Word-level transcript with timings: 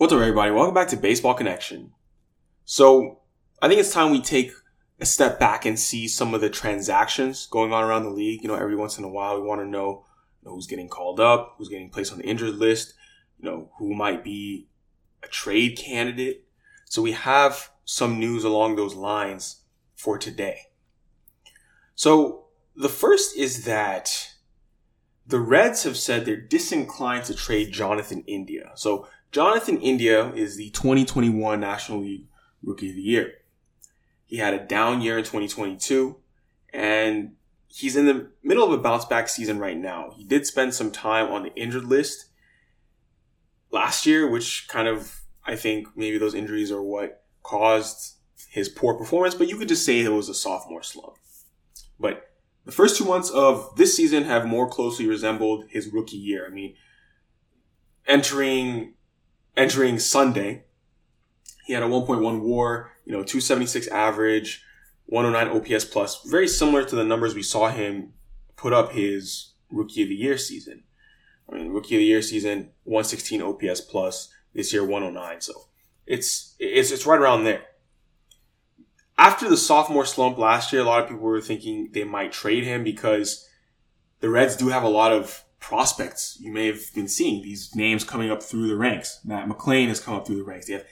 What's 0.00 0.14
up, 0.14 0.20
everybody? 0.20 0.50
Welcome 0.50 0.72
back 0.72 0.88
to 0.88 0.96
Baseball 0.96 1.34
Connection. 1.34 1.92
So, 2.64 3.20
I 3.60 3.68
think 3.68 3.80
it's 3.80 3.92
time 3.92 4.10
we 4.10 4.22
take 4.22 4.50
a 4.98 5.04
step 5.04 5.38
back 5.38 5.66
and 5.66 5.78
see 5.78 6.08
some 6.08 6.32
of 6.32 6.40
the 6.40 6.48
transactions 6.48 7.44
going 7.44 7.74
on 7.74 7.84
around 7.84 8.04
the 8.04 8.10
league. 8.10 8.40
You 8.40 8.48
know, 8.48 8.54
every 8.54 8.76
once 8.76 8.96
in 8.96 9.04
a 9.04 9.10
while, 9.10 9.38
we 9.38 9.46
want 9.46 9.60
to 9.60 9.66
know, 9.66 10.06
you 10.40 10.48
know 10.48 10.54
who's 10.54 10.66
getting 10.66 10.88
called 10.88 11.20
up, 11.20 11.56
who's 11.58 11.68
getting 11.68 11.90
placed 11.90 12.12
on 12.12 12.18
the 12.18 12.24
injured 12.24 12.54
list, 12.54 12.94
you 13.38 13.44
know, 13.44 13.68
who 13.76 13.94
might 13.94 14.24
be 14.24 14.68
a 15.22 15.28
trade 15.28 15.76
candidate. 15.76 16.46
So, 16.86 17.02
we 17.02 17.12
have 17.12 17.70
some 17.84 18.18
news 18.18 18.42
along 18.42 18.76
those 18.76 18.94
lines 18.94 19.64
for 19.96 20.16
today. 20.16 20.60
So, 21.94 22.46
the 22.74 22.88
first 22.88 23.36
is 23.36 23.66
that 23.66 24.29
the 25.30 25.40
Reds 25.40 25.84
have 25.84 25.96
said 25.96 26.24
they're 26.24 26.36
disinclined 26.36 27.24
to 27.26 27.34
trade 27.34 27.72
Jonathan 27.72 28.24
India. 28.26 28.72
So 28.74 29.08
Jonathan 29.32 29.80
India 29.80 30.32
is 30.32 30.56
the 30.56 30.70
2021 30.70 31.60
National 31.60 32.00
League 32.00 32.26
Rookie 32.62 32.90
of 32.90 32.96
the 32.96 33.02
Year. 33.02 33.32
He 34.26 34.36
had 34.36 34.54
a 34.54 34.64
down 34.64 35.00
year 35.00 35.18
in 35.18 35.24
2022 35.24 36.16
and 36.72 37.32
he's 37.68 37.96
in 37.96 38.06
the 38.06 38.30
middle 38.42 38.64
of 38.64 38.72
a 38.72 38.82
bounce 38.82 39.04
back 39.04 39.28
season 39.28 39.58
right 39.58 39.76
now. 39.76 40.12
He 40.16 40.24
did 40.24 40.46
spend 40.46 40.74
some 40.74 40.90
time 40.90 41.30
on 41.32 41.44
the 41.44 41.54
injured 41.54 41.84
list 41.84 42.26
last 43.70 44.06
year, 44.06 44.28
which 44.28 44.66
kind 44.68 44.88
of, 44.88 45.20
I 45.44 45.56
think 45.56 45.88
maybe 45.96 46.18
those 46.18 46.34
injuries 46.34 46.70
are 46.70 46.82
what 46.82 47.24
caused 47.42 48.16
his 48.48 48.68
poor 48.68 48.94
performance, 48.94 49.34
but 49.34 49.48
you 49.48 49.56
could 49.56 49.68
just 49.68 49.84
say 49.84 50.00
it 50.00 50.08
was 50.08 50.28
a 50.28 50.34
sophomore 50.34 50.82
slump. 50.82 51.16
But 51.98 52.29
the 52.70 52.76
first 52.76 52.96
two 52.96 53.04
months 53.04 53.30
of 53.30 53.74
this 53.74 53.96
season 53.96 54.22
have 54.22 54.46
more 54.46 54.68
closely 54.68 55.04
resembled 55.04 55.64
his 55.70 55.88
rookie 55.88 56.16
year. 56.16 56.46
I 56.46 56.50
mean, 56.50 56.76
entering 58.06 58.94
entering 59.56 59.98
Sunday, 59.98 60.66
he 61.66 61.72
had 61.72 61.82
a 61.82 61.86
1.1 61.86 62.42
WAR, 62.42 62.92
you 63.04 63.10
know, 63.10 63.24
276 63.24 63.88
average, 63.88 64.62
109 65.06 65.56
OPS 65.56 65.84
plus, 65.84 66.22
very 66.30 66.46
similar 66.46 66.84
to 66.84 66.94
the 66.94 67.02
numbers 67.02 67.34
we 67.34 67.42
saw 67.42 67.70
him 67.70 68.12
put 68.54 68.72
up 68.72 68.92
his 68.92 69.54
rookie 69.68 70.04
of 70.04 70.08
the 70.08 70.14
year 70.14 70.38
season. 70.38 70.84
I 71.50 71.56
mean, 71.56 71.70
rookie 71.72 71.96
of 71.96 71.98
the 71.98 72.04
year 72.04 72.22
season, 72.22 72.70
116 72.84 73.42
OPS 73.42 73.80
plus. 73.80 74.32
This 74.54 74.72
year, 74.72 74.84
109. 74.84 75.40
So 75.40 75.54
it's 76.06 76.54
it's 76.60 76.92
it's 76.92 77.06
right 77.06 77.18
around 77.18 77.44
there 77.44 77.62
after 79.20 79.50
the 79.50 79.56
sophomore 79.58 80.06
slump 80.06 80.38
last 80.38 80.72
year, 80.72 80.80
a 80.80 80.84
lot 80.86 81.02
of 81.02 81.08
people 81.10 81.22
were 81.22 81.42
thinking 81.42 81.90
they 81.92 82.04
might 82.04 82.32
trade 82.32 82.64
him 82.64 82.82
because 82.82 83.46
the 84.20 84.30
Reds 84.30 84.56
do 84.56 84.68
have 84.68 84.82
a 84.82 84.88
lot 84.88 85.12
of 85.12 85.44
prospects. 85.60 86.38
You 86.40 86.50
may 86.50 86.68
have 86.68 86.80
been 86.94 87.06
seeing 87.06 87.42
these 87.42 87.74
names 87.74 88.02
coming 88.02 88.30
up 88.30 88.42
through 88.42 88.68
the 88.68 88.76
ranks. 88.76 89.20
Matt 89.22 89.46
McLain 89.46 89.88
has 89.88 90.00
come 90.00 90.14
up 90.14 90.26
through 90.26 90.38
the 90.38 90.44
ranks. 90.44 90.68
They 90.68 90.72
have 90.72 90.86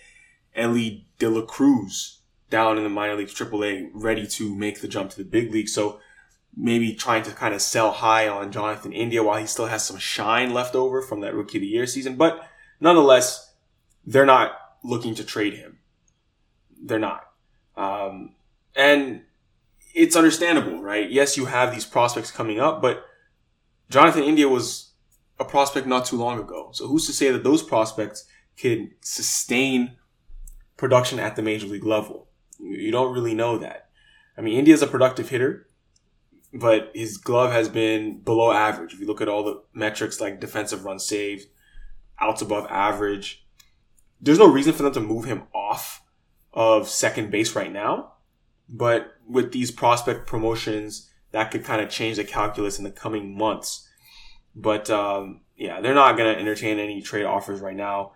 Elly 0.54 1.06
De 1.18 1.26
La 1.26 1.40
Cruz 1.40 2.20
down 2.50 2.76
in 2.76 2.84
the 2.84 2.90
minor 2.90 3.16
leagues, 3.16 3.34
AAA, 3.34 3.88
ready 3.94 4.26
to 4.26 4.54
make 4.54 4.82
the 4.82 4.88
jump 4.88 5.10
to 5.12 5.16
the 5.16 5.24
big 5.24 5.50
league. 5.50 5.70
So 5.70 5.98
maybe 6.54 6.92
trying 6.92 7.22
to 7.22 7.30
kind 7.30 7.54
of 7.54 7.62
sell 7.62 7.92
high 7.92 8.28
on 8.28 8.52
Jonathan 8.52 8.92
India 8.92 9.22
while 9.22 9.40
he 9.40 9.46
still 9.46 9.66
has 9.66 9.86
some 9.86 9.96
shine 9.96 10.52
left 10.52 10.74
over 10.74 11.00
from 11.00 11.22
that 11.22 11.34
rookie 11.34 11.56
of 11.56 11.62
the 11.62 11.68
year 11.68 11.86
season. 11.86 12.16
But 12.16 12.46
nonetheless, 12.78 13.54
they're 14.04 14.26
not 14.26 14.52
looking 14.84 15.14
to 15.14 15.24
trade 15.24 15.54
him. 15.54 15.78
They're 16.78 16.98
not. 16.98 17.27
Um, 17.78 18.34
and 18.74 19.22
it's 19.94 20.16
understandable, 20.16 20.82
right? 20.82 21.08
Yes, 21.08 21.36
you 21.36 21.46
have 21.46 21.72
these 21.72 21.86
prospects 21.86 22.32
coming 22.32 22.58
up, 22.58 22.82
but 22.82 23.04
Jonathan 23.88 24.24
India 24.24 24.48
was 24.48 24.90
a 25.38 25.44
prospect 25.44 25.86
not 25.86 26.04
too 26.04 26.16
long 26.16 26.40
ago. 26.40 26.70
So 26.72 26.88
who's 26.88 27.06
to 27.06 27.12
say 27.12 27.30
that 27.30 27.44
those 27.44 27.62
prospects 27.62 28.24
can 28.56 28.90
sustain 29.00 29.96
production 30.76 31.20
at 31.20 31.36
the 31.36 31.42
major 31.42 31.68
league 31.68 31.84
level? 31.84 32.28
You 32.58 32.90
don't 32.90 33.14
really 33.14 33.34
know 33.34 33.58
that. 33.58 33.88
I 34.36 34.40
mean, 34.40 34.58
India's 34.58 34.82
a 34.82 34.88
productive 34.88 35.28
hitter, 35.28 35.68
but 36.52 36.90
his 36.94 37.16
glove 37.16 37.52
has 37.52 37.68
been 37.68 38.18
below 38.20 38.50
average. 38.50 38.92
If 38.92 39.00
you 39.00 39.06
look 39.06 39.20
at 39.20 39.28
all 39.28 39.44
the 39.44 39.62
metrics 39.72 40.20
like 40.20 40.40
defensive 40.40 40.84
runs 40.84 41.06
saved, 41.06 41.46
outs 42.20 42.42
above 42.42 42.66
average, 42.68 43.46
there's 44.20 44.38
no 44.40 44.50
reason 44.50 44.72
for 44.72 44.82
them 44.82 44.92
to 44.94 45.00
move 45.00 45.26
him 45.26 45.44
off 45.54 46.02
of 46.58 46.88
second 46.88 47.30
base 47.30 47.54
right 47.54 47.72
now. 47.72 48.14
But 48.68 49.14
with 49.28 49.52
these 49.52 49.70
prospect 49.70 50.26
promotions, 50.26 51.08
that 51.30 51.52
could 51.52 51.62
kind 51.62 51.80
of 51.80 51.88
change 51.88 52.16
the 52.16 52.24
calculus 52.24 52.78
in 52.78 52.84
the 52.84 52.90
coming 52.90 53.38
months. 53.38 53.88
But 54.56 54.90
um, 54.90 55.42
yeah, 55.56 55.80
they're 55.80 55.94
not 55.94 56.16
going 56.16 56.34
to 56.34 56.40
entertain 56.40 56.80
any 56.80 57.00
trade 57.00 57.24
offers 57.24 57.60
right 57.60 57.76
now. 57.76 58.10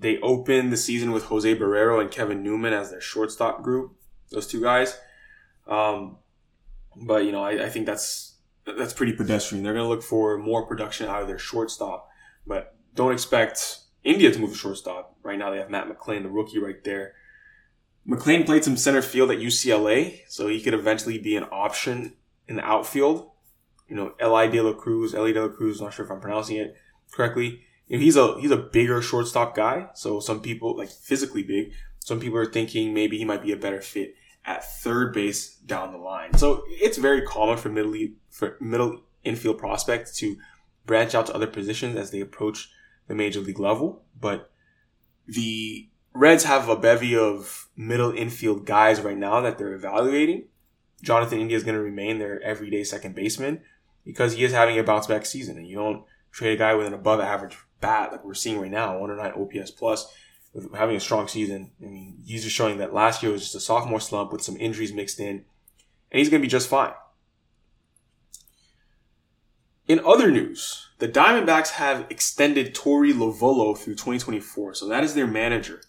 They 0.00 0.18
opened 0.18 0.72
the 0.72 0.76
season 0.76 1.12
with 1.12 1.26
Jose 1.26 1.56
Barrero 1.56 2.00
and 2.00 2.10
Kevin 2.10 2.42
Newman 2.42 2.72
as 2.72 2.90
their 2.90 3.00
shortstop 3.00 3.62
group. 3.62 3.92
Those 4.32 4.48
two 4.48 4.60
guys. 4.60 4.98
Um, 5.68 6.16
but 6.96 7.24
you 7.24 7.30
know, 7.30 7.44
I, 7.44 7.66
I 7.66 7.68
think 7.68 7.86
that's 7.86 8.34
that's 8.66 8.92
pretty 8.92 9.12
pedestrian. 9.12 9.62
They're 9.62 9.72
going 9.72 9.84
to 9.84 9.88
look 9.88 10.02
for 10.02 10.36
more 10.36 10.66
production 10.66 11.06
out 11.06 11.22
of 11.22 11.28
their 11.28 11.38
shortstop, 11.38 12.08
but 12.44 12.74
don't 12.96 13.12
expect 13.12 13.78
India 14.02 14.32
to 14.32 14.38
move 14.40 14.50
to 14.50 14.56
shortstop. 14.56 15.16
Right 15.22 15.38
now, 15.38 15.50
they 15.50 15.58
have 15.58 15.70
Matt 15.70 15.88
McLain, 15.88 16.24
the 16.24 16.28
rookie, 16.28 16.58
right 16.58 16.82
there. 16.82 17.14
McLain 18.08 18.44
played 18.44 18.64
some 18.64 18.76
center 18.76 19.02
field 19.02 19.30
at 19.30 19.38
UCLA, 19.38 20.20
so 20.28 20.48
he 20.48 20.60
could 20.60 20.74
eventually 20.74 21.18
be 21.18 21.36
an 21.36 21.46
option 21.50 22.14
in 22.46 22.56
the 22.56 22.64
outfield. 22.64 23.30
You 23.88 23.96
know, 23.96 24.14
Eli 24.22 24.48
De 24.48 24.60
La 24.60 24.72
Cruz, 24.74 25.14
Eli 25.14 25.32
De 25.32 25.42
La 25.42 25.48
Cruz, 25.48 25.80
not 25.80 25.94
sure 25.94 26.04
if 26.04 26.10
I'm 26.10 26.20
pronouncing 26.20 26.56
it 26.56 26.74
correctly. 27.12 27.62
You 27.86 27.96
know, 27.96 28.02
he's 28.02 28.16
a 28.16 28.40
he's 28.40 28.50
a 28.50 28.56
bigger 28.56 29.00
shortstop 29.02 29.54
guy, 29.54 29.88
so 29.94 30.20
some 30.20 30.40
people 30.40 30.76
like 30.76 30.90
physically 30.90 31.42
big. 31.42 31.72
Some 32.00 32.20
people 32.20 32.38
are 32.38 32.50
thinking 32.50 32.92
maybe 32.92 33.16
he 33.16 33.24
might 33.24 33.42
be 33.42 33.52
a 33.52 33.56
better 33.56 33.80
fit 33.80 34.14
at 34.44 34.64
third 34.64 35.14
base 35.14 35.56
down 35.56 35.92
the 35.92 35.98
line. 35.98 36.36
So 36.36 36.64
it's 36.68 36.98
very 36.98 37.22
common 37.22 37.56
for 37.56 37.70
middle 37.70 37.94
for 38.30 38.56
middle 38.60 39.02
infield 39.22 39.58
prospects 39.58 40.16
to 40.18 40.36
branch 40.84 41.14
out 41.14 41.26
to 41.26 41.34
other 41.34 41.46
positions 41.46 41.96
as 41.96 42.10
they 42.10 42.20
approach 42.20 42.70
the 43.08 43.14
major 43.14 43.40
league 43.40 43.60
level. 43.60 44.02
But 44.18 44.50
the 45.26 45.88
Reds 46.14 46.44
have 46.44 46.68
a 46.68 46.76
bevy 46.76 47.16
of 47.16 47.68
middle 47.76 48.12
infield 48.12 48.64
guys 48.64 49.00
right 49.00 49.18
now 49.18 49.40
that 49.40 49.58
they're 49.58 49.74
evaluating. 49.74 50.44
Jonathan 51.02 51.40
India 51.40 51.56
is 51.56 51.64
going 51.64 51.74
to 51.74 51.82
remain 51.82 52.18
their 52.18 52.40
everyday 52.42 52.84
second 52.84 53.16
baseman 53.16 53.60
because 54.04 54.34
he 54.34 54.44
is 54.44 54.52
having 54.52 54.78
a 54.78 54.84
bounce 54.84 55.08
back 55.08 55.26
season, 55.26 55.58
and 55.58 55.66
you 55.66 55.76
don't 55.76 56.04
trade 56.30 56.52
a 56.52 56.56
guy 56.56 56.74
with 56.74 56.86
an 56.86 56.94
above 56.94 57.20
average 57.20 57.56
bat 57.80 58.12
like 58.12 58.24
we're 58.24 58.32
seeing 58.32 58.60
right 58.60 58.70
now, 58.70 58.98
109 58.98 59.60
OPS 59.60 59.72
plus, 59.72 60.06
having 60.76 60.94
a 60.94 61.00
strong 61.00 61.26
season. 61.26 61.72
I 61.82 61.86
mean, 61.86 62.18
he's 62.24 62.44
just 62.44 62.54
showing 62.54 62.78
that 62.78 62.94
last 62.94 63.22
year 63.22 63.32
was 63.32 63.42
just 63.42 63.56
a 63.56 63.60
sophomore 63.60 64.00
slump 64.00 64.32
with 64.32 64.42
some 64.42 64.56
injuries 64.56 64.92
mixed 64.92 65.18
in, 65.18 65.44
and 66.12 66.18
he's 66.18 66.30
going 66.30 66.40
to 66.40 66.46
be 66.46 66.50
just 66.50 66.68
fine. 66.68 66.92
In 69.88 70.00
other 70.06 70.30
news, 70.30 70.88
the 70.98 71.08
Diamondbacks 71.08 71.72
have 71.72 72.06
extended 72.08 72.74
Torey 72.74 73.12
Lovullo 73.12 73.76
through 73.76 73.94
2024, 73.94 74.74
so 74.74 74.88
that 74.88 75.04
is 75.04 75.14
their 75.14 75.26
manager. 75.26 75.80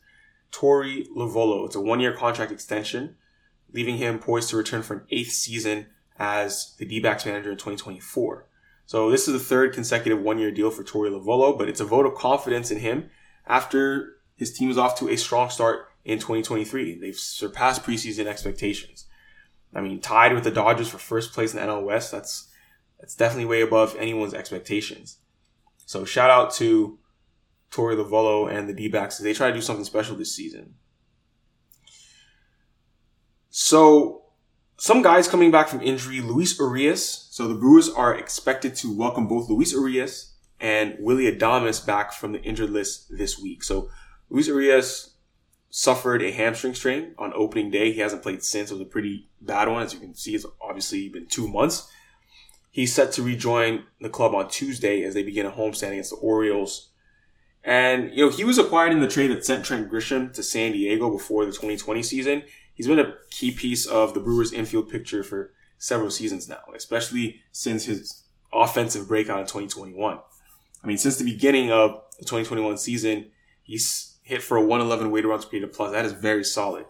Torey 0.56 1.08
Lovullo. 1.16 1.66
It's 1.66 1.76
a 1.76 1.82
one 1.82 2.00
year 2.00 2.14
contract 2.14 2.52
extension, 2.52 3.16
leaving 3.74 3.98
him 3.98 4.20
poised 4.20 4.50
to 4.50 4.58
return 4.58 4.84
for 4.84 4.96
an 4.96 5.06
eighth 5.10 5.32
season 5.32 5.88
as 6.18 6.76
the 6.78 6.86
D 6.86 7.00
backs 7.00 7.26
manager 7.26 7.52
in 7.52 7.58
2024. 7.58 8.48
So 8.86 9.10
this 9.10 9.28
is 9.28 9.34
the 9.34 9.40
third 9.40 9.74
consecutive 9.74 10.22
one 10.22 10.40
year 10.40 10.52
deal 10.52 10.72
for 10.72 10.84
Torey 10.84 11.10
Lovullo, 11.10 11.58
but 11.58 11.68
it's 11.68 11.82
a 11.82 11.86
vote 11.86 12.06
of 12.06 12.16
confidence 12.16 12.72
in 12.72 12.80
him 12.80 13.10
after 13.48 14.18
his 14.36 14.54
team 14.54 14.70
is 14.70 14.78
off 14.78 14.98
to 15.00 15.10
a 15.10 15.18
strong 15.18 15.50
start 15.50 15.88
in 16.04 16.20
2023. 16.20 17.00
They've 17.00 17.16
surpassed 17.16 17.84
preseason 17.84 18.28
expectations. 18.28 19.08
I 19.74 19.82
mean, 19.82 20.00
tied 20.00 20.34
with 20.34 20.46
the 20.46 20.52
Dodgers 20.52 20.88
for 20.88 20.98
first 20.98 21.34
place 21.34 21.54
in 21.54 21.60
the 21.60 21.66
NL 21.66 21.84
West. 21.84 22.12
That's 22.12 22.50
that's 23.00 23.16
definitely 23.16 23.46
way 23.46 23.62
above 23.62 23.96
anyone's 23.98 24.34
expectations. 24.34 25.18
So 25.86 26.06
shout 26.06 26.30
out 26.30 26.54
to 26.54 26.98
Torey 27.76 27.96
Lovullo 27.96 28.52
and 28.52 28.70
the 28.70 28.74
D-backs. 28.74 29.18
They 29.18 29.34
try 29.34 29.50
to 29.50 29.54
do 29.54 29.62
something 29.62 29.86
special 29.86 30.16
this 30.16 30.34
season. 30.34 30.76
So, 33.50 34.24
some 34.78 35.02
guys 35.02 35.28
coming 35.28 35.52
back 35.52 35.68
from 35.68 35.82
injury, 35.82 36.22
Luis 36.22 36.58
Urias. 36.60 37.28
So 37.32 37.48
the 37.48 37.56
Brewers 37.56 37.90
are 37.90 38.16
expected 38.16 38.76
to 38.78 38.96
welcome 38.96 39.28
both 39.28 39.50
Luis 39.50 39.72
Urias 39.72 40.34
and 40.60 40.96
Willy 41.00 41.32
Adames 41.32 41.86
back 41.86 42.14
from 42.14 42.34
the 42.34 42.42
injured 42.42 42.70
list 42.70 43.08
this 43.10 43.40
week. 43.40 43.64
So 43.64 43.90
Luis 44.30 44.48
Urias 44.48 45.16
suffered 45.70 46.22
a 46.22 46.32
hamstring 46.32 46.74
strain 46.74 47.16
on 47.18 47.34
opening 47.34 47.72
day. 47.72 47.92
He 47.92 48.00
hasn't 48.00 48.24
played 48.24 48.44
since. 48.44 48.72
It 48.72 48.76
was 48.76 48.82
a 48.82 48.86
pretty 48.86 49.30
bad 49.42 49.68
one. 49.68 49.84
As 49.84 49.94
you 49.94 50.00
can 50.00 50.16
see, 50.16 50.36
it's 50.36 50.46
obviously 50.62 51.10
been 51.10 51.28
two 51.28 51.48
months. 51.48 51.90
He's 52.72 52.94
set 52.94 53.14
to 53.14 53.24
rejoin 53.24 53.86
the 54.02 54.10
club 54.10 54.36
on 54.36 54.50
Tuesday 54.50 55.04
as 55.04 55.14
they 55.14 55.24
begin 55.24 55.46
a 55.46 55.52
homestand 55.52 55.92
against 55.92 56.12
the 56.12 56.18
Orioles 56.18 56.90
and, 57.66 58.12
you 58.16 58.24
know, 58.24 58.32
he 58.32 58.44
was 58.44 58.60
acquired 58.60 58.92
in 58.92 59.00
the 59.00 59.08
trade 59.08 59.32
that 59.32 59.44
sent 59.44 59.66
Trent 59.66 59.92
Grisham 59.92 60.32
to 60.34 60.44
San 60.44 60.72
Diego 60.74 61.10
before 61.10 61.46
the 61.46 61.52
2020 61.52 62.04
season. 62.04 62.44
He's 62.76 62.88
been 62.88 63.00
a 63.00 63.16
key 63.32 63.50
piece 63.52 63.88
of 63.88 64.14
the 64.14 64.20
Brewers 64.20 64.54
infield 64.54 64.88
picture 64.88 65.24
for 65.24 65.52
several 65.80 66.12
seasons 66.12 66.48
now, 66.48 66.62
especially 66.76 67.42
since 67.52 67.86
his 67.86 68.24
offensive 68.54 69.08
breakout 69.08 69.40
in 69.40 69.46
2021. 69.46 70.20
I 70.84 70.88
mean, 70.88 70.98
since 71.00 71.18
the 71.18 71.26
beginning 71.26 71.72
of 71.72 72.04
the 72.20 72.26
2021 72.26 72.78
season, 72.78 73.32
he's 73.64 74.18
hit 74.22 74.44
for 74.44 74.58
a 74.58 74.62
111 74.62 75.10
weighted 75.10 75.30
runs 75.30 75.46
per 75.46 75.66
plus. 75.66 75.92
That 75.92 76.06
is 76.06 76.14
very 76.14 76.44
solid. 76.44 76.86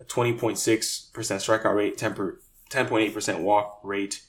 A 0.00 0.04
20.6% 0.04 1.12
strikeout 1.12 1.74
rate, 1.74 1.98
10 1.98 2.14
10.8% 2.70 3.40
walk 3.40 3.80
rate. 3.84 4.22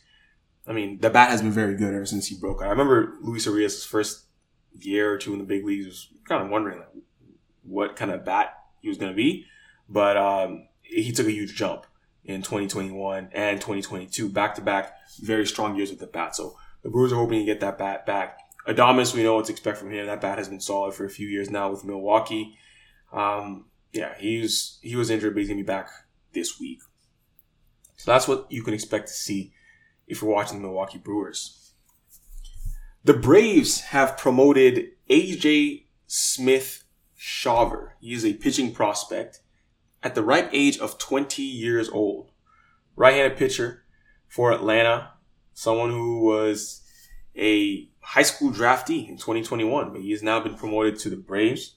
I 0.67 0.73
mean, 0.73 0.99
the 0.99 1.09
bat 1.09 1.29
has 1.29 1.41
been 1.41 1.51
very 1.51 1.77
good 1.77 1.93
ever 1.93 2.05
since 2.05 2.27
he 2.27 2.35
broke 2.35 2.61
out. 2.61 2.67
I 2.67 2.71
remember 2.71 3.13
Luis 3.21 3.45
Urias' 3.45 3.85
first 3.85 4.24
year 4.79 5.11
or 5.11 5.17
two 5.17 5.33
in 5.33 5.39
the 5.39 5.45
big 5.45 5.65
leagues 5.65 5.85
was 5.85 6.07
kind 6.27 6.43
of 6.43 6.49
wondering 6.49 6.79
like, 6.79 6.89
what 7.63 7.95
kind 7.95 8.11
of 8.11 8.25
bat 8.25 8.53
he 8.81 8.89
was 8.89 8.97
going 8.97 9.11
to 9.11 9.15
be. 9.15 9.45
But 9.89 10.17
um, 10.17 10.67
he 10.81 11.11
took 11.11 11.27
a 11.27 11.31
huge 11.31 11.55
jump 11.55 11.85
in 12.23 12.41
2021 12.41 13.29
and 13.33 13.59
2022, 13.59 14.29
back 14.29 14.55
to 14.55 14.61
back, 14.61 14.93
very 15.21 15.45
strong 15.45 15.75
years 15.75 15.91
with 15.91 15.99
the 15.99 16.07
bat. 16.07 16.35
So 16.35 16.57
the 16.83 16.89
Brewers 16.89 17.11
are 17.11 17.17
hoping 17.17 17.39
to 17.39 17.45
get 17.45 17.59
that 17.59 17.77
bat 17.77 18.05
back. 18.05 18.39
Adames, 18.67 19.13
we 19.13 19.23
know 19.23 19.35
what 19.35 19.45
to 19.45 19.51
expect 19.51 19.77
from 19.77 19.91
him. 19.91 20.07
That 20.07 20.21
bat 20.21 20.39
has 20.39 20.49
been 20.49 20.59
solid 20.59 20.95
for 20.95 21.05
a 21.05 21.09
few 21.09 21.27
years 21.27 21.49
now 21.49 21.69
with 21.69 21.85
Milwaukee. 21.85 22.57
Um, 23.13 23.65
yeah, 23.91 24.15
he 24.17 24.39
was 24.39 24.79
he 24.81 24.95
was 24.95 25.09
injured, 25.09 25.33
but 25.33 25.39
he's 25.39 25.49
gonna 25.49 25.61
be 25.61 25.63
back 25.63 25.89
this 26.33 26.59
week. 26.59 26.79
So 27.97 28.11
that's 28.11 28.27
what 28.27 28.47
you 28.51 28.63
can 28.63 28.73
expect 28.73 29.07
to 29.07 29.13
see 29.13 29.53
if 30.07 30.21
you're 30.21 30.31
watching 30.31 30.57
the 30.57 30.67
Milwaukee 30.67 30.97
Brewers. 30.97 31.64
The 33.05 33.13
Braves 33.13 33.81
have 33.81 34.17
promoted 34.17 34.87
AJ 35.11 35.83
Smith 36.07 36.85
Shawver. 37.15 37.91
He 38.01 38.13
is 38.13 38.25
a 38.25 38.33
pitching 38.33 38.73
prospect 38.73 39.41
at 40.01 40.15
the 40.15 40.23
ripe 40.23 40.49
age 40.51 40.79
of 40.79 40.97
20 40.97 41.43
years 41.43 41.87
old. 41.87 42.31
Right-handed 42.95 43.37
pitcher 43.37 43.83
for 44.27 44.51
Atlanta, 44.51 45.11
someone 45.53 45.91
who 45.91 46.25
was 46.25 46.81
a 47.37 47.87
high 47.99 48.23
school 48.23 48.51
draftee 48.51 49.07
in 49.07 49.17
2021, 49.17 49.91
but 49.91 50.01
he 50.01 50.09
has 50.09 50.23
now 50.23 50.39
been 50.39 50.55
promoted 50.55 50.97
to 50.97 51.11
the 51.11 51.15
Braves. 51.15 51.75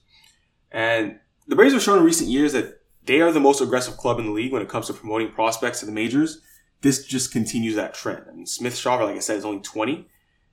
And 0.71 1.19
the 1.47 1.55
Braves 1.55 1.73
have 1.73 1.83
shown 1.83 1.99
in 1.99 2.05
recent 2.05 2.31
years 2.31 2.53
that 2.53 2.81
they 3.03 3.21
are 3.21 3.31
the 3.31 3.39
most 3.39 3.61
aggressive 3.61 3.97
club 3.97 4.17
in 4.17 4.25
the 4.25 4.31
league 4.31 4.51
when 4.51 4.63
it 4.63 4.69
comes 4.69 4.87
to 4.87 4.93
promoting 4.93 5.31
prospects 5.31 5.81
to 5.81 5.85
the 5.85 5.91
majors. 5.91 6.41
This 6.81 7.05
just 7.05 7.31
continues 7.31 7.75
that 7.75 7.93
trend. 7.93 8.25
I 8.27 8.33
mean, 8.33 8.47
Smith 8.47 8.73
Shawver, 8.73 9.05
like 9.05 9.17
I 9.17 9.19
said, 9.19 9.37
is 9.37 9.45
only 9.45 9.61
20 9.61 10.07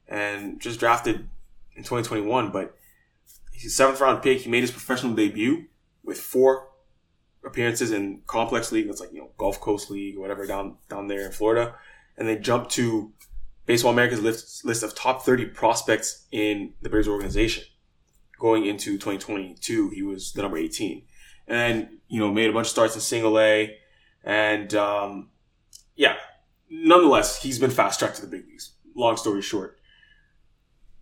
and 0.09 0.61
just 0.61 0.81
drafted 0.81 1.29
in 1.75 1.83
2021, 1.83 2.51
but 2.51 2.77
he's 3.53 3.67
a 3.67 3.71
seventh 3.71 4.01
round 4.01 4.23
pick. 4.23 4.41
He 4.41 4.51
made 4.51 4.63
his 4.63 4.71
professional 4.71 5.15
debut 5.15 5.67
with 6.05 6.19
four 6.19 6.69
appearances 7.45 7.93
in 7.93 8.23
complex 8.27 8.73
league. 8.73 8.87
That's 8.87 9.01
like, 9.01 9.13
you 9.13 9.21
know, 9.21 9.31
Gulf 9.39 9.61
Coast 9.61 9.91
League 9.91 10.17
or 10.17 10.21
whatever 10.21 10.47
down, 10.47 10.77
down 10.89 11.09
there 11.09 11.27
in 11.27 11.33
Florida. 11.33 11.75
And 12.17 12.29
they 12.29 12.37
jumped 12.37 12.71
to 12.73 13.13
Baseball 13.67 13.93
America's 13.93 14.21
list, 14.21 14.65
list 14.65 14.83
of 14.83 14.95
top 14.95 15.23
30 15.23 15.47
prospects 15.47 16.27
in 16.31 16.75
the 16.83 16.89
Braves 16.89 17.09
organization. 17.09 17.65
Going 18.39 18.67
into 18.67 18.93
2022, 18.93 19.91
he 19.91 20.03
was 20.03 20.33
the 20.33 20.43
number 20.43 20.59
18. 20.59 21.03
And, 21.49 21.89
you 22.09 22.21
know, 22.21 22.33
made 22.33 22.51
a 22.51 22.53
bunch 22.53 22.67
of 22.67 22.71
starts 22.71 22.95
in 22.95 23.01
single 23.01 23.39
A. 23.39 23.77
And, 24.23 24.75
um, 24.75 25.31
yeah, 25.95 26.17
nonetheless, 26.71 27.43
he's 27.43 27.59
been 27.59 27.71
fast 27.71 27.99
tracked 27.99 28.17
to 28.17 28.23
the 28.23 28.29
big 28.29 28.47
leagues. 28.47 28.73
Long 28.95 29.17
story 29.17 29.43
short. 29.43 29.79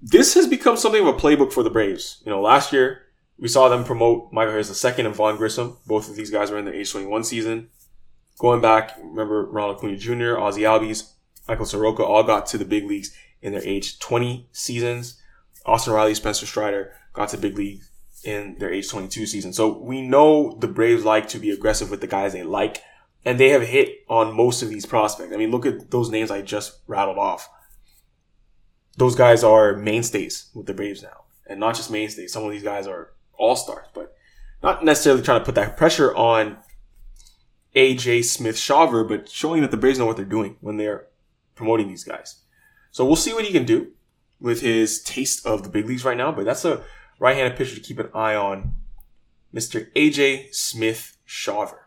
This 0.06 0.34
has 0.34 0.46
become 0.46 0.76
something 0.76 1.00
of 1.00 1.14
a 1.14 1.18
playbook 1.18 1.50
for 1.50 1.62
the 1.62 1.70
Braves. 1.70 2.20
You 2.26 2.30
know, 2.30 2.42
last 2.42 2.74
year, 2.74 3.00
we 3.38 3.48
saw 3.48 3.70
them 3.70 3.84
promote 3.84 4.30
Michael 4.34 4.52
Harris 4.52 4.84
II 4.84 5.06
and 5.06 5.14
Vaughn 5.14 5.38
Grissom. 5.38 5.78
Both 5.86 6.10
of 6.10 6.16
these 6.16 6.30
guys 6.30 6.50
were 6.50 6.58
in 6.58 6.66
their 6.66 6.74
age 6.74 6.92
21 6.92 7.24
season. 7.24 7.70
Going 8.38 8.60
back, 8.60 8.98
remember 8.98 9.46
Ronald 9.46 9.78
Acuna 9.78 9.96
Jr., 9.96 10.36
Ozzie 10.38 10.60
Albies, 10.60 11.12
Michael 11.48 11.64
Soroka 11.64 12.04
all 12.04 12.22
got 12.22 12.44
to 12.48 12.58
the 12.58 12.66
big 12.66 12.84
leagues 12.84 13.16
in 13.40 13.52
their 13.52 13.64
age 13.64 13.98
20 13.98 14.46
seasons. 14.52 15.22
Austin 15.64 15.94
Riley, 15.94 16.14
Spencer 16.14 16.44
Strider 16.44 16.92
got 17.14 17.30
to 17.30 17.38
big 17.38 17.56
league 17.56 17.80
in 18.24 18.58
their 18.58 18.70
age 18.70 18.90
22 18.90 19.24
season. 19.24 19.54
So 19.54 19.78
we 19.78 20.02
know 20.02 20.58
the 20.60 20.68
Braves 20.68 21.06
like 21.06 21.28
to 21.30 21.38
be 21.38 21.50
aggressive 21.50 21.90
with 21.90 22.02
the 22.02 22.06
guys 22.06 22.34
they 22.34 22.42
like, 22.42 22.82
and 23.24 23.40
they 23.40 23.48
have 23.48 23.62
hit 23.62 24.04
on 24.10 24.36
most 24.36 24.62
of 24.62 24.68
these 24.68 24.84
prospects. 24.84 25.32
I 25.32 25.38
mean, 25.38 25.50
look 25.50 25.64
at 25.64 25.90
those 25.90 26.10
names 26.10 26.30
I 26.30 26.42
just 26.42 26.80
rattled 26.86 27.16
off. 27.16 27.48
Those 28.96 29.14
guys 29.14 29.42
are 29.42 29.76
mainstays 29.76 30.50
with 30.54 30.66
the 30.66 30.74
Braves 30.74 31.02
now, 31.02 31.24
and 31.46 31.58
not 31.58 31.74
just 31.74 31.90
mainstays. 31.90 32.32
Some 32.32 32.44
of 32.44 32.52
these 32.52 32.62
guys 32.62 32.86
are 32.86 33.12
all 33.36 33.56
stars, 33.56 33.88
but 33.94 34.16
not 34.62 34.84
necessarily 34.84 35.22
trying 35.22 35.40
to 35.40 35.44
put 35.44 35.56
that 35.56 35.76
pressure 35.76 36.14
on 36.14 36.58
AJ 37.74 38.24
Smith 38.24 38.56
Shawver, 38.56 39.06
but 39.06 39.28
showing 39.28 39.62
that 39.62 39.70
the 39.70 39.76
Braves 39.76 39.98
know 39.98 40.06
what 40.06 40.16
they're 40.16 40.24
doing 40.24 40.56
when 40.60 40.76
they're 40.76 41.08
promoting 41.54 41.88
these 41.88 42.04
guys. 42.04 42.42
So 42.92 43.04
we'll 43.04 43.16
see 43.16 43.32
what 43.32 43.44
he 43.44 43.52
can 43.52 43.64
do 43.64 43.92
with 44.40 44.60
his 44.60 45.02
taste 45.02 45.44
of 45.44 45.62
the 45.64 45.68
big 45.68 45.86
leagues 45.86 46.04
right 46.04 46.16
now, 46.16 46.30
but 46.30 46.44
that's 46.44 46.64
a 46.64 46.82
right-handed 47.18 47.56
pitcher 47.56 47.74
to 47.74 47.80
keep 47.80 47.98
an 47.98 48.10
eye 48.14 48.34
on. 48.34 48.74
Mr. 49.52 49.90
AJ 49.94 50.54
Smith 50.54 51.16
Shawver. 51.26 51.78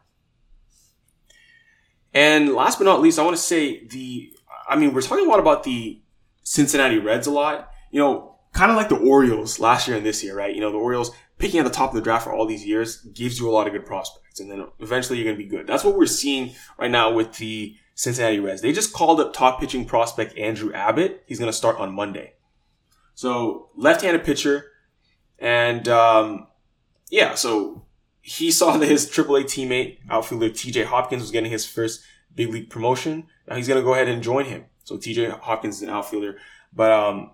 And 2.14 2.54
last 2.54 2.80
but 2.80 2.86
not 2.86 3.02
least, 3.02 3.20
I 3.20 3.24
want 3.24 3.36
to 3.36 3.42
say 3.42 3.86
the, 3.86 4.34
I 4.68 4.76
mean, 4.76 4.94
we're 4.94 5.02
talking 5.02 5.26
a 5.26 5.30
lot 5.30 5.40
about 5.40 5.64
the 5.64 6.02
Cincinnati 6.48 6.98
Reds 6.98 7.28
a 7.28 7.32
lot. 7.32 7.72
You 7.92 8.00
know, 8.00 8.38
kind 8.54 8.72
of 8.72 8.78
like 8.78 8.88
the 8.88 8.96
Orioles 8.96 9.60
last 9.60 9.86
year 9.86 9.98
and 9.98 10.06
this 10.06 10.24
year, 10.24 10.34
right? 10.34 10.56
You 10.56 10.62
know, 10.62 10.72
the 10.72 10.78
Orioles 10.78 11.12
picking 11.40 11.60
at 11.60 11.66
the 11.66 11.70
top 11.70 11.90
of 11.90 11.96
the 11.96 12.02
draft 12.02 12.24
for 12.24 12.34
all 12.34 12.46
these 12.46 12.66
years 12.66 13.02
gives 13.02 13.38
you 13.38 13.50
a 13.50 13.52
lot 13.52 13.68
of 13.68 13.74
good 13.74 13.86
prospects. 13.86 14.40
And 14.40 14.50
then 14.50 14.66
eventually 14.80 15.20
you're 15.20 15.26
going 15.26 15.36
to 15.36 15.44
be 15.44 15.50
good. 15.50 15.68
That's 15.68 15.84
what 15.84 15.98
we're 15.98 16.06
seeing 16.06 16.56
right 16.80 16.90
now 16.90 17.12
with 17.12 17.34
the 17.34 17.76
Cincinnati 17.96 18.40
Reds. 18.40 18.62
They 18.62 18.72
just 18.72 18.94
called 18.94 19.20
up 19.20 19.34
top 19.34 19.60
pitching 19.60 19.84
prospect 19.86 20.38
Andrew 20.38 20.72
Abbott. 20.72 21.22
He's 21.28 21.38
going 21.38 21.52
to 21.52 21.58
start 21.58 21.78
on 21.80 21.94
Monday. 21.94 22.34
So 23.14 23.70
left-handed 23.76 24.24
pitcher, 24.24 24.72
and 25.40 25.88
um, 25.90 26.48
yeah, 27.10 27.36
so 27.36 27.86
he 28.22 28.52
saw 28.60 28.78
that 28.78 28.88
his 28.88 29.10
AAA 29.10 29.46
teammate 29.46 29.98
outfielder 30.10 30.50
T.J. 30.50 30.84
Hopkins 30.84 31.24
was 31.24 31.32
getting 31.32 31.52
his 31.52 31.66
first 31.66 32.04
big 32.34 32.54
league 32.54 32.70
promotion. 32.70 33.28
Now 33.50 33.58
he's 33.58 33.68
going 33.68 33.82
to 33.82 33.86
go 33.86 33.96
ahead 33.96 34.08
and 34.08 34.24
join 34.24 34.46
him. 34.46 34.66
So 34.88 34.96
T.J. 34.96 35.32
Hopkins 35.32 35.78
is 35.78 35.82
an 35.82 35.90
outfielder, 35.90 36.38
but 36.72 36.94
um, 36.94 37.32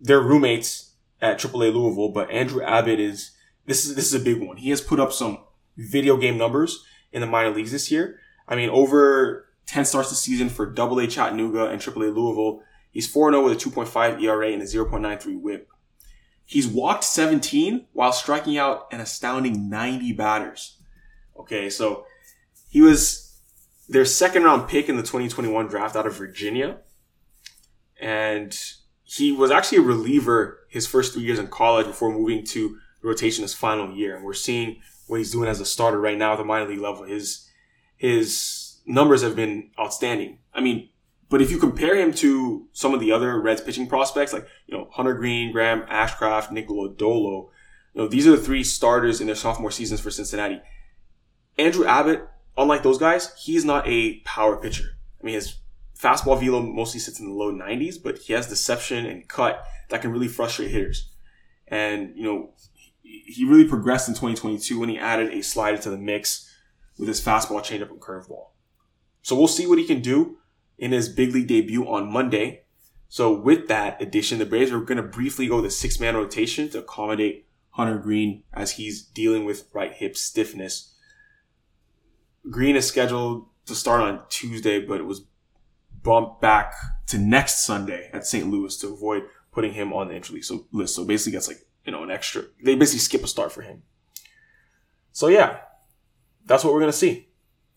they're 0.00 0.20
roommates 0.20 0.96
at 1.22 1.38
AAA 1.38 1.72
Louisville. 1.72 2.08
But 2.08 2.32
Andrew 2.32 2.64
Abbott 2.64 2.98
is 2.98 3.30
this 3.64 3.84
is 3.84 3.94
this 3.94 4.12
is 4.12 4.20
a 4.20 4.24
big 4.24 4.44
one. 4.44 4.56
He 4.56 4.70
has 4.70 4.80
put 4.80 4.98
up 4.98 5.12
some 5.12 5.38
video 5.76 6.16
game 6.16 6.36
numbers 6.36 6.84
in 7.12 7.20
the 7.20 7.28
minor 7.28 7.50
leagues 7.50 7.70
this 7.70 7.92
year. 7.92 8.18
I 8.48 8.56
mean, 8.56 8.70
over 8.70 9.46
10 9.66 9.84
starts 9.84 10.10
this 10.10 10.18
season 10.18 10.48
for 10.48 10.74
AA 10.76 11.06
Chattanooga 11.06 11.66
and 11.66 11.80
AAA 11.80 12.12
Louisville. 12.12 12.64
He's 12.90 13.12
4-0 13.12 13.44
with 13.44 13.52
a 13.52 13.70
2.5 13.70 14.20
ERA 14.20 14.48
and 14.48 14.60
a 14.60 14.64
0.93 14.64 15.40
whip. 15.40 15.68
He's 16.44 16.66
walked 16.66 17.04
17 17.04 17.86
while 17.92 18.12
striking 18.12 18.58
out 18.58 18.88
an 18.90 19.00
astounding 19.00 19.70
90 19.70 20.12
batters. 20.14 20.78
Okay, 21.38 21.70
so 21.70 22.04
he 22.68 22.80
was 22.80 23.29
their 23.90 24.04
second 24.04 24.44
round 24.44 24.68
pick 24.68 24.88
in 24.88 24.96
the 24.96 25.02
2021 25.02 25.66
draft 25.66 25.96
out 25.96 26.06
of 26.06 26.14
Virginia. 26.14 26.78
And 28.00 28.56
he 29.02 29.32
was 29.32 29.50
actually 29.50 29.78
a 29.78 29.82
reliever 29.82 30.60
his 30.68 30.86
first 30.86 31.12
three 31.12 31.24
years 31.24 31.40
in 31.40 31.48
college 31.48 31.86
before 31.86 32.12
moving 32.12 32.46
to 32.46 32.78
rotation 33.02 33.42
his 33.42 33.52
final 33.52 33.94
year. 33.94 34.14
And 34.14 34.24
we're 34.24 34.32
seeing 34.32 34.80
what 35.08 35.18
he's 35.18 35.32
doing 35.32 35.48
as 35.48 35.60
a 35.60 35.66
starter 35.66 36.00
right 36.00 36.16
now 36.16 36.32
at 36.32 36.38
the 36.38 36.44
minor 36.44 36.68
league 36.68 36.80
level. 36.80 37.02
His 37.02 37.48
his 37.96 38.78
numbers 38.86 39.22
have 39.22 39.34
been 39.34 39.70
outstanding. 39.78 40.38
I 40.54 40.60
mean, 40.60 40.88
but 41.28 41.42
if 41.42 41.50
you 41.50 41.58
compare 41.58 41.96
him 41.96 42.14
to 42.14 42.68
some 42.72 42.94
of 42.94 43.00
the 43.00 43.10
other 43.10 43.40
Reds 43.40 43.60
pitching 43.60 43.88
prospects, 43.88 44.32
like, 44.32 44.46
you 44.66 44.76
know, 44.76 44.88
Hunter 44.92 45.14
Greene, 45.14 45.52
Graham 45.52 45.82
Ashcraft, 45.82 46.52
Nick 46.52 46.68
Dolo, 46.68 47.50
you 47.94 48.02
know, 48.02 48.08
these 48.08 48.26
are 48.26 48.32
the 48.32 48.42
three 48.42 48.64
starters 48.64 49.20
in 49.20 49.26
their 49.26 49.36
sophomore 49.36 49.70
seasons 49.72 50.00
for 50.00 50.10
Cincinnati. 50.10 50.60
Andrew 51.58 51.84
Abbott, 51.84 52.26
unlike 52.60 52.82
those 52.82 52.98
guys, 52.98 53.32
he's 53.38 53.64
not 53.64 53.86
a 53.86 54.20
power 54.20 54.56
pitcher. 54.56 54.96
I 55.20 55.24
mean, 55.24 55.34
his 55.34 55.56
fastball 55.98 56.40
velo 56.40 56.62
mostly 56.62 57.00
sits 57.00 57.20
in 57.20 57.28
the 57.28 57.34
low 57.34 57.52
90s, 57.52 57.96
but 58.02 58.18
he 58.18 58.32
has 58.32 58.48
deception 58.48 59.06
and 59.06 59.28
cut 59.28 59.64
that 59.88 60.02
can 60.02 60.12
really 60.12 60.28
frustrate 60.28 60.70
hitters. 60.70 61.10
And, 61.68 62.16
you 62.16 62.24
know, 62.24 62.54
he 63.02 63.44
really 63.44 63.66
progressed 63.66 64.08
in 64.08 64.14
2022 64.14 64.78
when 64.78 64.88
he 64.88 64.98
added 64.98 65.32
a 65.32 65.42
slider 65.42 65.78
to 65.78 65.90
the 65.90 65.98
mix 65.98 66.50
with 66.98 67.08
his 67.08 67.20
fastball, 67.20 67.60
changeup, 67.60 67.90
and 67.90 68.00
curveball. 68.00 68.48
So 69.22 69.36
we'll 69.36 69.48
see 69.48 69.66
what 69.66 69.78
he 69.78 69.86
can 69.86 70.00
do 70.00 70.38
in 70.78 70.92
his 70.92 71.08
big 71.08 71.32
league 71.32 71.48
debut 71.48 71.86
on 71.86 72.10
Monday. 72.10 72.64
So 73.08 73.32
with 73.32 73.68
that 73.68 74.00
addition, 74.00 74.38
the 74.38 74.46
Braves 74.46 74.72
are 74.72 74.80
going 74.80 74.96
to 74.96 75.02
briefly 75.02 75.46
go 75.46 75.60
the 75.60 75.70
six 75.70 76.00
man 76.00 76.16
rotation 76.16 76.68
to 76.70 76.78
accommodate 76.78 77.46
Hunter 77.70 77.98
Greene 77.98 78.44
as 78.52 78.72
he's 78.72 79.02
dealing 79.02 79.44
with 79.44 79.68
right 79.72 79.92
hip 79.92 80.16
stiffness. 80.16 80.94
Greene 82.50 82.76
is 82.76 82.86
scheduled 82.86 83.46
to 83.66 83.74
start 83.74 84.00
on 84.00 84.22
Tuesday, 84.28 84.80
but 84.80 85.00
it 85.00 85.04
was 85.04 85.24
bumped 86.02 86.40
back 86.40 86.74
to 87.06 87.18
next 87.18 87.64
Sunday 87.64 88.10
at 88.12 88.26
St. 88.26 88.50
Louis 88.50 88.76
to 88.78 88.88
avoid 88.88 89.24
putting 89.52 89.72
him 89.72 89.92
on 89.92 90.08
the 90.08 90.14
injury 90.14 90.42
so 90.42 90.66
list. 90.72 90.94
So 90.94 91.04
basically 91.04 91.32
gets 91.32 91.48
like, 91.48 91.66
you 91.84 91.92
know, 91.92 92.02
an 92.02 92.10
extra, 92.10 92.44
they 92.64 92.74
basically 92.74 93.00
skip 93.00 93.24
a 93.24 93.26
start 93.26 93.52
for 93.52 93.62
him. 93.62 93.82
So 95.12 95.28
yeah, 95.28 95.58
that's 96.46 96.64
what 96.64 96.72
we're 96.72 96.80
to 96.92 96.96
see. 96.96 97.28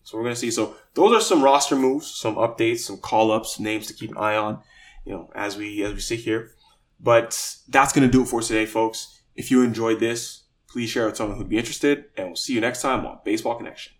So 0.02 0.18
we're 0.18 0.24
to 0.34 0.40
see. 0.40 0.50
So 0.50 0.76
those 0.94 1.12
are 1.12 1.20
some 1.20 1.42
roster 1.42 1.76
moves, 1.76 2.08
some 2.14 2.36
updates, 2.36 2.80
some 2.80 2.98
call 2.98 3.30
ups, 3.30 3.58
names 3.58 3.86
to 3.86 3.94
keep 3.94 4.10
an 4.10 4.18
eye 4.18 4.36
on, 4.36 4.60
you 5.04 5.12
know, 5.12 5.30
as 5.34 5.56
we, 5.56 5.82
as 5.82 5.94
we 5.94 6.00
sit 6.00 6.20
here. 6.20 6.52
But 7.00 7.58
that's 7.68 7.92
to 7.92 8.08
do 8.08 8.22
it 8.22 8.28
for 8.28 8.40
today, 8.40 8.66
folks. 8.66 9.20
If 9.34 9.50
you 9.50 9.62
enjoyed 9.62 10.00
this, 10.00 10.44
Please 10.74 10.90
share 10.90 11.04
it 11.04 11.10
with 11.10 11.16
someone 11.16 11.38
who'd 11.38 11.48
be 11.48 11.56
interested, 11.56 12.06
and 12.16 12.26
we'll 12.26 12.34
see 12.34 12.52
you 12.52 12.60
next 12.60 12.82
time 12.82 13.06
on 13.06 13.20
Baseball 13.24 13.54
Connection. 13.54 13.92